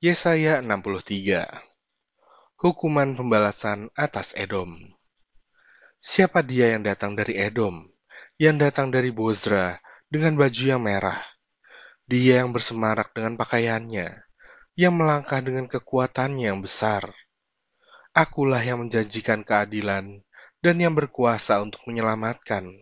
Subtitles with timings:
[0.00, 1.44] Yesaya 63
[2.56, 4.80] Hukuman pembalasan atas Edom
[6.00, 7.84] Siapa dia yang datang dari Edom,
[8.40, 9.76] yang datang dari Bozra
[10.08, 11.20] dengan baju yang merah?
[12.08, 14.08] Dia yang bersemarak dengan pakaiannya,
[14.72, 17.04] yang melangkah dengan kekuatannya yang besar.
[18.16, 20.24] Akulah yang menjanjikan keadilan
[20.64, 22.72] dan yang berkuasa untuk menyelamatkan.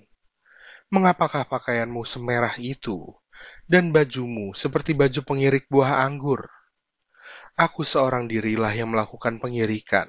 [0.95, 3.11] Mengapakah pakaianmu semerah itu,
[3.67, 6.47] dan bajumu seperti baju pengirik buah anggur?
[7.59, 10.07] Aku seorang dirilah yang melakukan pengirikan,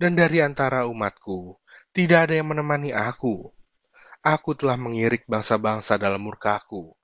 [0.00, 1.60] dan dari antara umatku
[1.92, 3.52] tidak ada yang menemani aku.
[4.24, 6.96] Aku telah mengirik bangsa-bangsa dalam murkaku,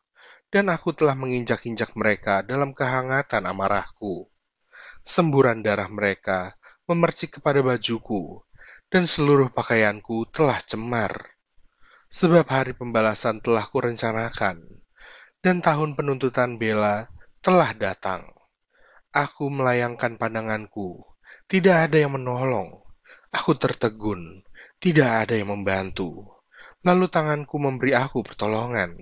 [0.49, 4.33] dan aku telah menginjak-injak mereka dalam kehangatan amarahku.
[5.05, 6.57] Semburan darah mereka
[6.89, 8.41] memercik kepada bajuku,
[8.89, 11.13] dan seluruh pakaianku telah cemar.
[12.09, 14.65] Sebab hari pembalasan telah kurencanakan,
[15.45, 17.13] dan tahun penuntutan bela
[17.45, 18.38] telah datang.
[19.09, 21.01] Aku melayangkan pandanganku,
[21.49, 22.85] tidak ada yang menolong.
[23.33, 24.45] Aku tertegun,
[24.77, 26.29] tidak ada yang membantu.
[26.85, 29.01] Lalu tanganku memberi aku pertolongan,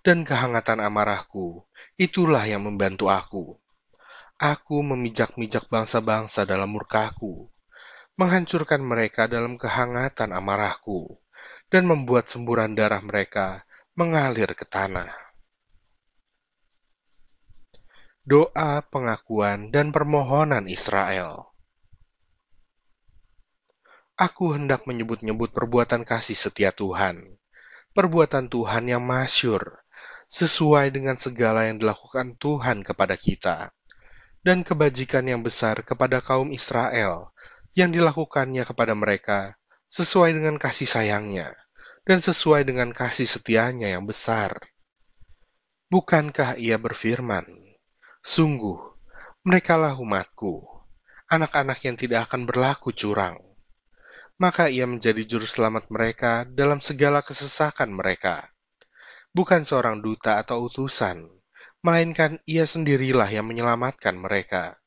[0.00, 1.68] dan kehangatan amarahku,
[2.00, 3.60] itulah yang membantu aku.
[4.40, 7.52] Aku memijak-mijak bangsa-bangsa dalam murkaku,
[8.16, 11.20] menghancurkan mereka dalam kehangatan amarahku,
[11.68, 15.31] dan membuat semburan darah mereka mengalir ke tanah.
[18.22, 21.50] Doa pengakuan dan permohonan Israel.
[24.14, 27.18] Aku hendak menyebut-nyebut perbuatan kasih setia Tuhan,
[27.98, 29.82] perbuatan Tuhan yang masyur,
[30.30, 33.74] sesuai dengan segala yang dilakukan Tuhan kepada kita,
[34.46, 37.34] dan kebajikan yang besar kepada kaum Israel,
[37.74, 39.58] yang dilakukannya kepada mereka,
[39.90, 41.50] sesuai dengan kasih sayangnya,
[42.06, 44.62] dan sesuai dengan kasih setianya yang besar.
[45.90, 47.71] Bukankah ia berfirman,
[48.22, 48.78] Sungguh,
[49.42, 50.62] merekalah umatku,
[51.26, 53.34] anak-anak yang tidak akan berlaku curang.
[54.38, 58.46] Maka ia menjadi juru selamat mereka dalam segala kesesakan mereka.
[59.34, 61.26] Bukan seorang duta atau utusan,
[61.82, 64.78] melainkan ia sendirilah yang menyelamatkan mereka.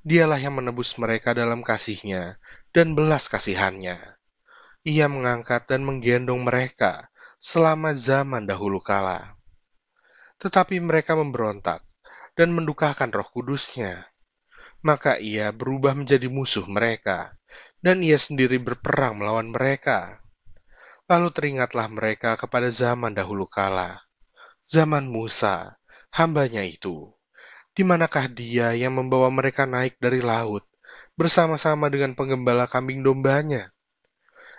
[0.00, 2.40] Dialah yang menebus mereka dalam kasihnya
[2.72, 4.00] dan belas kasihannya.
[4.88, 9.36] Ia mengangkat dan menggendong mereka selama zaman dahulu kala.
[10.40, 11.91] Tetapi mereka memberontak
[12.36, 14.08] dan mendukakan roh kudusnya.
[14.82, 17.38] Maka ia berubah menjadi musuh mereka,
[17.78, 20.18] dan ia sendiri berperang melawan mereka.
[21.06, 24.02] Lalu teringatlah mereka kepada zaman dahulu kala,
[24.64, 25.78] zaman Musa,
[26.10, 27.14] hambanya itu.
[27.72, 30.66] Di manakah dia yang membawa mereka naik dari laut,
[31.14, 33.70] bersama-sama dengan penggembala kambing dombanya?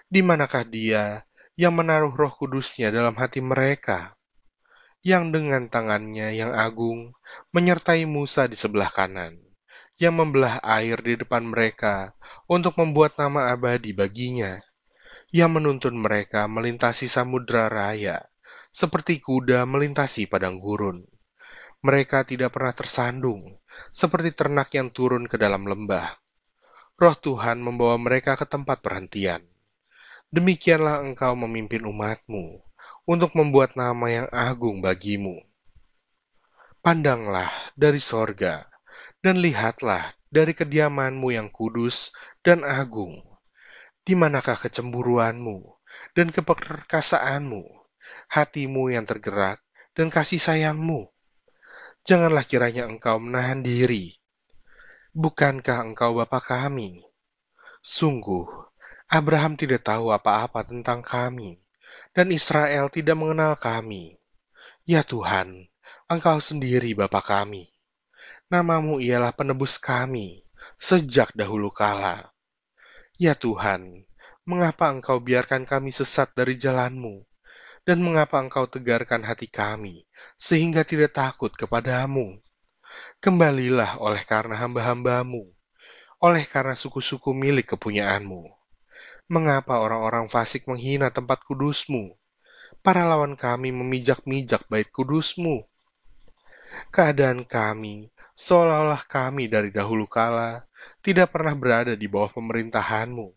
[0.07, 1.25] Di manakah dia
[1.59, 4.17] yang menaruh roh kudusnya dalam hati mereka?
[5.03, 7.11] Yang dengan tangannya yang agung
[7.51, 9.35] menyertai Musa di sebelah kanan,
[9.99, 12.15] yang membelah air di depan mereka
[12.47, 14.63] untuk membuat nama abadi baginya,
[15.35, 18.23] yang menuntun mereka melintasi samudra raya,
[18.71, 21.03] seperti kuda melintasi padang gurun.
[21.83, 23.59] Mereka tidak pernah tersandung,
[23.91, 26.15] seperti ternak yang turun ke dalam lembah.
[26.95, 29.43] Roh Tuhan membawa mereka ke tempat perhentian.
[30.31, 32.63] Demikianlah engkau memimpin umatmu,
[33.03, 35.43] untuk membuat nama yang agung bagimu.
[36.79, 38.67] Pandanglah dari sorga,
[39.19, 43.19] dan lihatlah dari kediamanmu yang kudus dan agung.
[44.03, 45.63] Di manakah kecemburuanmu
[46.15, 47.63] dan keperkasaanmu,
[48.31, 49.63] hatimu yang tergerak
[49.95, 51.07] dan kasih sayangmu?
[52.03, 54.19] Janganlah kiranya engkau menahan diri.
[55.15, 56.99] Bukankah engkau Bapa kami?
[57.79, 58.43] Sungguh,
[59.07, 61.62] Abraham tidak tahu apa-apa tentang kami
[62.13, 64.15] dan Israel tidak mengenal kami.
[64.85, 65.67] Ya Tuhan,
[66.05, 67.73] Engkau sendiri Bapa kami.
[68.47, 70.45] Namamu ialah penebus kami
[70.77, 72.29] sejak dahulu kala.
[73.17, 74.05] Ya Tuhan,
[74.45, 77.25] mengapa Engkau biarkan kami sesat dari jalanmu?
[77.83, 80.07] Dan mengapa Engkau tegarkan hati kami
[80.39, 82.39] sehingga tidak takut kepadamu?
[83.19, 85.49] Kembalilah oleh karena hamba-hambamu,
[86.23, 88.62] oleh karena suku-suku milik kepunyaanmu
[89.31, 92.11] Mengapa orang-orang fasik menghina tempat kudusmu?
[92.83, 95.63] Para lawan kami memijak-mijak bait kudusmu.
[96.91, 100.67] Keadaan kami, seolah-olah kami dari dahulu kala,
[100.99, 103.31] tidak pernah berada di bawah pemerintahanmu.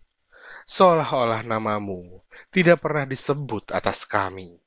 [0.66, 2.18] Seolah-olah namamu
[2.50, 4.58] tidak pernah disebut atas kami.